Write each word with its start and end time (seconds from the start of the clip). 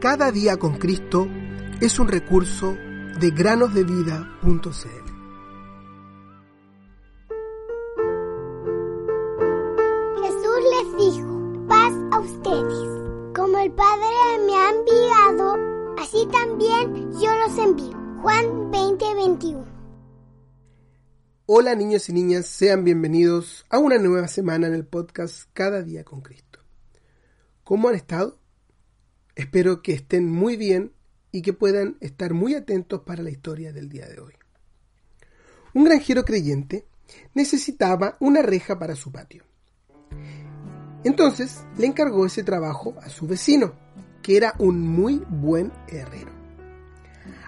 Cada 0.00 0.32
día 0.32 0.56
con 0.56 0.78
Cristo 0.78 1.28
es 1.78 1.98
un 1.98 2.08
recurso 2.08 2.74
de 3.20 3.30
granosdevida.cl. 3.32 4.30
Jesús 10.22 10.58
les 10.72 10.96
dijo, 10.96 11.66
paz 11.68 11.92
a 12.12 12.18
ustedes. 12.18 12.88
Como 13.36 13.58
el 13.58 13.70
Padre 13.72 14.06
me 14.46 14.54
ha 14.54 14.70
enviado, 14.70 15.58
así 15.98 16.26
también 16.32 17.12
yo 17.20 17.30
los 17.34 17.58
envío. 17.58 17.98
Juan 18.22 18.70
20:21. 18.72 19.66
Hola 21.44 21.74
niños 21.74 22.08
y 22.08 22.14
niñas, 22.14 22.46
sean 22.46 22.84
bienvenidos 22.84 23.66
a 23.68 23.78
una 23.78 23.98
nueva 23.98 24.28
semana 24.28 24.66
en 24.66 24.72
el 24.72 24.86
podcast 24.86 25.50
Cada 25.52 25.82
día 25.82 26.04
con 26.04 26.22
Cristo. 26.22 26.60
¿Cómo 27.64 27.90
han 27.90 27.96
estado? 27.96 28.39
Espero 29.40 29.80
que 29.80 29.94
estén 29.94 30.30
muy 30.30 30.58
bien 30.58 30.92
y 31.32 31.40
que 31.40 31.54
puedan 31.54 31.96
estar 32.00 32.34
muy 32.34 32.54
atentos 32.54 33.00
para 33.06 33.22
la 33.22 33.30
historia 33.30 33.72
del 33.72 33.88
día 33.88 34.06
de 34.06 34.20
hoy. 34.20 34.34
Un 35.72 35.84
granjero 35.84 36.26
creyente 36.26 36.84
necesitaba 37.32 38.18
una 38.20 38.42
reja 38.42 38.78
para 38.78 38.94
su 38.94 39.10
patio. 39.10 39.44
Entonces 41.04 41.64
le 41.78 41.86
encargó 41.86 42.26
ese 42.26 42.44
trabajo 42.44 42.94
a 43.00 43.08
su 43.08 43.26
vecino, 43.26 43.72
que 44.20 44.36
era 44.36 44.54
un 44.58 44.82
muy 44.82 45.24
buen 45.30 45.72
herrero. 45.88 46.32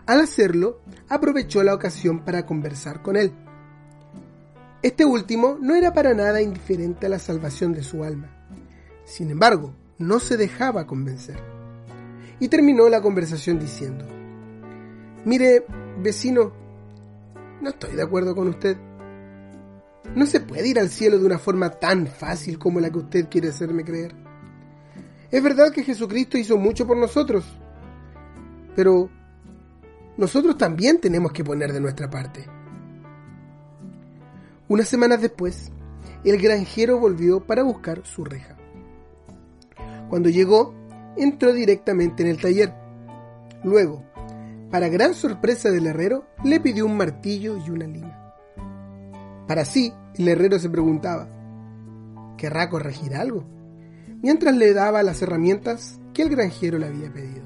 Al 0.07 0.23
hacerlo, 0.23 0.81
aprovechó 1.11 1.63
la 1.63 1.75
ocasión 1.75 2.25
para 2.25 2.47
conversar 2.47 3.03
con 3.03 3.17
él. 3.17 3.35
Este 4.81 5.05
último 5.05 5.59
no 5.61 5.75
era 5.75 5.93
para 5.93 6.15
nada 6.15 6.41
indiferente 6.41 7.05
a 7.05 7.11
la 7.11 7.19
salvación 7.19 7.75
de 7.75 7.83
su 7.83 8.03
alma. 8.03 8.49
Sin 9.05 9.31
embargo, 9.31 9.75
no 9.99 10.21
se 10.21 10.39
dejaba 10.39 10.87
convencer 10.87 11.52
y 12.43 12.49
terminó 12.49 12.89
la 12.89 13.01
conversación 13.01 13.61
diciendo, 13.61 14.05
Mire, 15.25 15.65
vecino, 16.01 16.53
no 17.61 17.69
estoy 17.71 17.95
de 17.95 18.03
acuerdo 18.03 18.35
con 18.35 18.49
usted. 18.49 18.77
No 20.17 20.27
se 20.27 20.41
puede 20.41 20.67
ir 20.67 20.81
al 20.81 20.89
cielo 20.89 21.21
de 21.21 21.25
una 21.25 21.39
forma 21.39 21.71
tan 21.71 22.09
fácil 22.09 22.59
como 22.59 22.81
la 22.81 22.91
que 22.91 22.99
usted 22.99 23.29
quiere 23.29 23.51
hacerme 23.51 23.85
creer. 23.85 24.17
Es 25.31 25.41
verdad 25.41 25.71
que 25.71 25.85
Jesucristo 25.85 26.37
hizo 26.37 26.57
mucho 26.59 26.85
por 26.85 26.97
nosotros, 26.97 27.45
pero 28.75 29.09
nosotros 30.17 30.59
también 30.59 31.01
tenemos 31.01 31.31
que 31.31 31.45
poner 31.45 31.73
de 31.73 31.81
nuestra 31.81 32.11
parte. 32.11 32.45
Unas 34.67 34.89
semanas 34.89 35.21
después, 35.21 35.71
el 36.25 36.43
granjero 36.43 36.99
volvió 36.99 37.39
para 37.39 37.63
buscar 37.63 38.05
su 38.05 38.25
reja. 38.25 38.57
Cuando 40.09 40.29
llegó, 40.29 40.82
entró 41.17 41.53
directamente 41.53 42.23
en 42.23 42.29
el 42.29 42.41
taller. 42.41 42.73
Luego, 43.65 44.05
para 44.71 44.89
gran 44.89 45.15
sorpresa 45.15 45.71
del 45.71 45.87
herrero, 45.87 46.27
le 46.45 46.61
pidió 46.61 46.87
un 46.87 46.97
martillo 46.97 47.59
y 47.59 47.71
una 47.71 47.87
lima. 47.87 48.35
Para 49.47 49.65
sí, 49.65 49.93
el 50.15 50.29
herrero 50.29 50.59
se 50.59 50.71
preguntaba, 50.71 51.29
¿querrá 52.39 52.71
corregir 52.71 53.15
algo? 53.15 53.45
Mientras 54.23 54.57
le 54.57 54.73
daba 54.73 55.03
las 55.03 55.21
herramientas 55.21 56.01
que 56.15 56.23
el 56.23 56.31
granjero 56.31 56.79
le 56.79 56.87
había 56.87 57.13
pedido. 57.13 57.43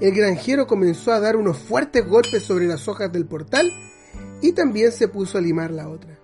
El 0.00 0.14
granjero 0.14 0.66
comenzó 0.66 1.12
a 1.12 1.20
dar 1.20 1.36
unos 1.36 1.58
fuertes 1.58 2.06
golpes 2.06 2.42
sobre 2.42 2.66
las 2.66 2.86
hojas 2.86 3.10
del 3.10 3.26
portal 3.26 3.72
y 4.42 4.52
también 4.52 4.92
se 4.92 5.08
puso 5.08 5.38
a 5.38 5.40
limar 5.40 5.70
la 5.70 5.88
otra. 5.88 6.18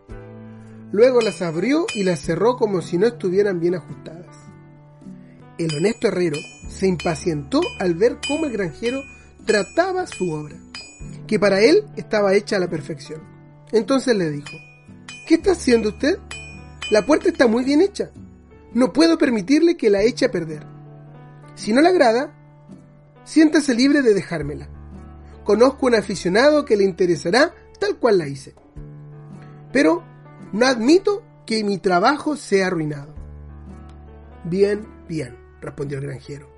Luego 0.92 1.22
las 1.22 1.40
abrió 1.40 1.86
y 1.94 2.04
las 2.04 2.20
cerró 2.20 2.56
como 2.56 2.82
si 2.82 2.98
no 2.98 3.06
estuvieran 3.06 3.60
bien 3.60 3.74
ajustadas. 3.74 4.21
El 5.58 5.74
honesto 5.76 6.08
herrero 6.08 6.38
se 6.68 6.86
impacientó 6.86 7.60
al 7.78 7.94
ver 7.94 8.18
cómo 8.26 8.46
el 8.46 8.52
granjero 8.52 9.02
trataba 9.44 10.06
su 10.06 10.30
obra, 10.32 10.56
que 11.26 11.38
para 11.38 11.60
él 11.60 11.84
estaba 11.96 12.34
hecha 12.34 12.56
a 12.56 12.60
la 12.60 12.70
perfección. 12.70 13.22
Entonces 13.70 14.16
le 14.16 14.30
dijo, 14.30 14.56
¿qué 15.26 15.34
está 15.34 15.52
haciendo 15.52 15.90
usted? 15.90 16.18
La 16.90 17.04
puerta 17.04 17.28
está 17.28 17.46
muy 17.46 17.64
bien 17.64 17.80
hecha. 17.80 18.10
No 18.72 18.92
puedo 18.92 19.18
permitirle 19.18 19.76
que 19.76 19.90
la 19.90 20.02
eche 20.02 20.26
a 20.26 20.30
perder. 20.30 20.66
Si 21.54 21.72
no 21.72 21.80
le 21.80 21.88
agrada, 21.88 22.34
siéntase 23.24 23.74
libre 23.74 24.02
de 24.02 24.14
dejármela. 24.14 24.68
Conozco 25.44 25.86
un 25.86 25.94
aficionado 25.94 26.64
que 26.64 26.76
le 26.76 26.84
interesará 26.84 27.54
tal 27.78 27.98
cual 27.98 28.18
la 28.18 28.28
hice. 28.28 28.54
Pero 29.72 30.02
no 30.52 30.66
admito 30.66 31.22
que 31.44 31.64
mi 31.64 31.78
trabajo 31.78 32.36
sea 32.36 32.68
arruinado. 32.68 33.14
Bien, 34.44 34.86
bien 35.08 35.36
respondió 35.60 35.98
el 35.98 36.06
granjero, 36.06 36.48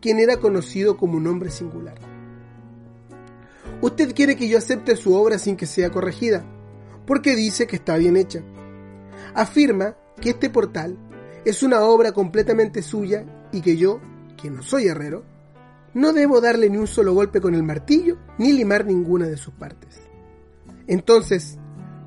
quien 0.00 0.18
era 0.18 0.38
conocido 0.38 0.96
como 0.96 1.16
un 1.16 1.26
hombre 1.26 1.50
singular. 1.50 1.98
Usted 3.82 4.14
quiere 4.14 4.36
que 4.36 4.48
yo 4.48 4.58
acepte 4.58 4.96
su 4.96 5.14
obra 5.14 5.38
sin 5.38 5.56
que 5.56 5.66
sea 5.66 5.90
corregida, 5.90 6.44
porque 7.06 7.34
dice 7.34 7.66
que 7.66 7.76
está 7.76 7.96
bien 7.96 8.16
hecha. 8.16 8.42
Afirma 9.34 9.96
que 10.20 10.30
este 10.30 10.50
portal 10.50 10.98
es 11.44 11.62
una 11.62 11.80
obra 11.82 12.12
completamente 12.12 12.82
suya 12.82 13.24
y 13.52 13.62
que 13.62 13.76
yo, 13.76 14.00
que 14.36 14.50
no 14.50 14.62
soy 14.62 14.86
herrero, 14.86 15.24
no 15.94 16.12
debo 16.12 16.40
darle 16.40 16.70
ni 16.70 16.76
un 16.76 16.86
solo 16.86 17.14
golpe 17.14 17.40
con 17.40 17.54
el 17.54 17.62
martillo 17.62 18.18
ni 18.38 18.52
limar 18.52 18.86
ninguna 18.86 19.26
de 19.26 19.36
sus 19.36 19.54
partes. 19.54 20.00
Entonces, 20.86 21.58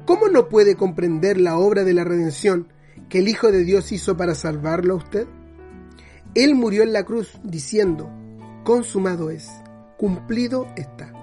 ¿cómo 0.05 0.27
no 0.29 0.49
puede 0.49 0.75
comprender 0.75 1.39
la 1.39 1.57
obra 1.57 1.83
de 1.83 1.93
la 1.93 2.03
redención 2.03 2.67
que 3.09 3.19
el 3.19 3.27
Hijo 3.27 3.51
de 3.51 3.63
Dios 3.63 3.91
hizo 3.91 4.15
para 4.15 4.35
salvarlo 4.35 4.93
a 4.93 4.97
usted? 4.97 5.27
Él 6.35 6.55
murió 6.55 6.83
en 6.83 6.93
la 6.93 7.03
cruz 7.03 7.31
diciendo, 7.43 8.09
consumado 8.63 9.29
es, 9.29 9.49
cumplido 9.97 10.67
está. 10.75 11.13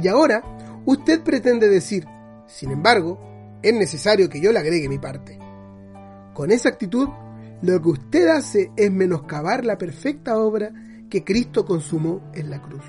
Y 0.00 0.06
ahora 0.08 0.42
usted 0.86 1.22
pretende 1.22 1.68
decir, 1.68 2.06
sin 2.46 2.70
embargo, 2.70 3.18
es 3.62 3.74
necesario 3.74 4.28
que 4.28 4.40
yo 4.40 4.52
le 4.52 4.60
agregue 4.60 4.88
mi 4.88 4.98
parte. 4.98 5.38
Con 6.34 6.52
esa 6.52 6.68
actitud, 6.68 7.08
lo 7.62 7.80
que 7.82 7.88
usted 7.88 8.28
hace 8.28 8.70
es 8.76 8.92
menoscabar 8.92 9.64
la 9.64 9.78
perfecta 9.78 10.38
obra 10.38 10.72
que 11.10 11.24
Cristo 11.24 11.64
consumó 11.64 12.20
en 12.34 12.50
la 12.50 12.62
cruz, 12.62 12.84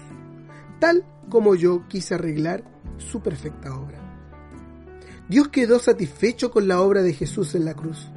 tal 0.79 1.03
como 1.29 1.55
yo 1.55 1.87
quise 1.87 2.15
arreglar 2.15 2.63
su 2.97 3.21
perfecta 3.21 3.75
obra. 3.75 3.99
Dios 5.29 5.47
quedó 5.47 5.79
satisfecho 5.79 6.51
con 6.51 6.67
la 6.67 6.81
obra 6.81 7.01
de 7.01 7.13
Jesús 7.13 7.55
en 7.55 7.65
la 7.65 7.73
cruz 7.73 8.07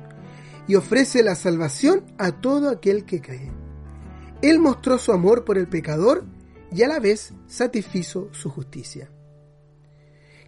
y 0.68 0.74
ofrece 0.74 1.22
la 1.22 1.34
salvación 1.34 2.04
a 2.18 2.40
todo 2.40 2.68
aquel 2.68 3.06
que 3.06 3.20
cree. 3.22 3.50
Él 4.42 4.60
mostró 4.60 4.98
su 4.98 5.12
amor 5.12 5.44
por 5.44 5.58
el 5.58 5.66
pecador 5.66 6.24
y 6.70 6.82
a 6.82 6.88
la 6.88 7.00
vez 7.00 7.32
satisfizo 7.46 8.28
su 8.32 8.50
justicia. 8.50 9.10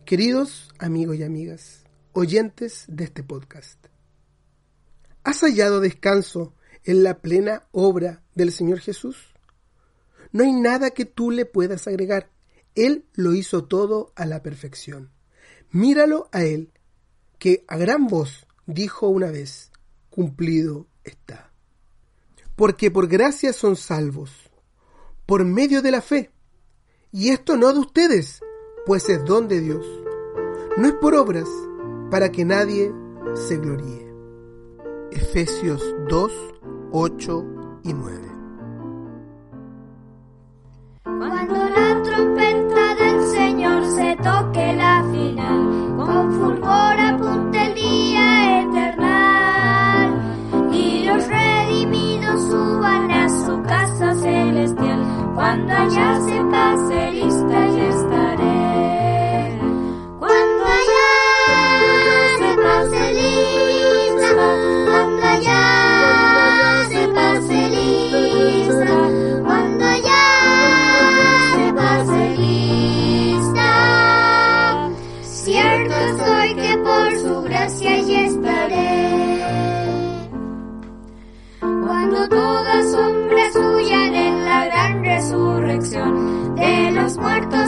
Queridos 0.05 0.69
amigos 0.79 1.17
y 1.17 1.23
amigas, 1.23 1.85
oyentes 2.13 2.85
de 2.89 3.05
este 3.05 3.23
podcast, 3.23 3.87
¿has 5.25 5.41
hallado 5.41 5.81
descanso 5.81 6.55
en 6.85 7.03
la 7.03 7.21
plena 7.21 7.67
obra 7.73 8.23
del 8.35 8.53
Señor 8.53 8.81
Jesús? 8.81 9.35
No 10.33 10.45
hay 10.45 10.53
nada 10.53 10.91
que 10.91 11.07
tú 11.07 11.31
le 11.31 11.47
puedas 11.47 11.89
agregar. 11.89 12.31
Él 12.75 13.07
lo 13.15 13.35
hizo 13.35 13.65
todo 13.65 14.13
a 14.17 14.27
la 14.27 14.43
perfección. 14.43 15.11
Míralo 15.71 16.29
a 16.31 16.45
Él, 16.45 16.73
que 17.39 17.65
a 17.69 17.79
gran 17.79 18.07
voz 18.07 18.47
dijo 18.67 19.09
una 19.09 19.31
vez, 19.31 19.70
cumplido 20.11 20.87
está. 21.05 21.53
Porque 22.57 22.91
por 22.91 23.09
gracia 23.09 23.53
son 23.53 23.77
salvos, 23.77 24.31
por 25.27 25.45
medio 25.45 25.81
de 25.81 25.91
la 25.91 26.03
fe. 26.03 26.31
Y 27.13 27.31
esto 27.31 27.57
no 27.57 27.73
de 27.73 27.81
ustedes, 27.81 28.41
pues 28.87 29.09
es 29.09 29.25
don 29.25 29.49
de 29.49 29.61
Dios. 29.61 29.87
No 30.77 30.87
es 30.87 30.95
por 30.95 31.15
obras, 31.15 31.49
para 32.11 32.31
que 32.31 32.45
nadie 32.45 32.93
se 33.35 33.57
gloríe. 33.57 34.13
Efesios 35.11 35.83
2, 36.09 36.33
8 36.93 37.81
y 37.85 37.93
9. 37.95 38.30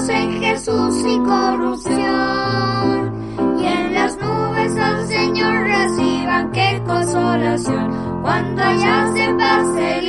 en 0.09 0.41
Jesús 0.41 1.05
y 1.07 1.19
corrupción. 1.19 3.13
Y 3.59 3.65
en 3.65 3.95
las 3.95 4.17
nubes 4.17 4.77
al 4.77 5.07
Señor 5.07 5.65
reciban 5.65 6.53
qué 6.53 6.83
consolación 6.87 8.21
cuando 8.23 8.63
allá 8.63 9.13
se 9.15 9.35
pase 9.35 10.03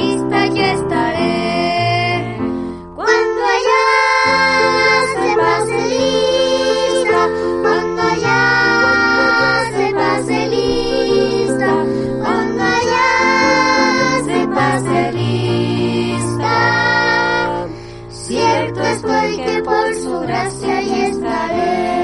estoy 19.04 19.38
que 19.38 19.64
por 19.64 19.96
su 19.96 20.20
gracia 20.22 20.82
y 20.82 21.02
estaré. 21.02 22.03